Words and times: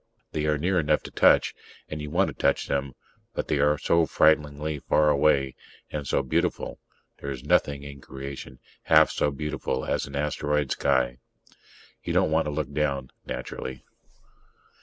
They 0.31 0.47
are 0.47 0.57
near 0.57 0.79
enough 0.79 1.03
to 1.03 1.11
touch, 1.11 1.53
and 1.87 2.01
you 2.01 2.09
want 2.09 2.29
to 2.29 2.33
touch 2.33 2.65
them, 2.67 2.93
but 3.35 3.47
they 3.49 3.59
are 3.59 3.77
so 3.77 4.07
frighteningly 4.07 4.79
far 4.79 5.09
away... 5.11 5.53
and 5.91 6.07
so 6.07 6.23
beautiful: 6.23 6.79
there's 7.19 7.43
nothing 7.43 7.83
in 7.83 8.01
creation 8.01 8.57
half 8.85 9.11
so 9.11 9.29
beautiful 9.29 9.85
as 9.85 10.07
an 10.07 10.15
asteroid 10.15 10.71
sky. 10.71 11.19
You 12.03 12.13
don't 12.13 12.31
want 12.31 12.45
to 12.45 12.51
look 12.51 12.73
down, 12.73 13.11
naturally. 13.27 13.83